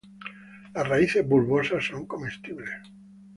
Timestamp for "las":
0.73-0.87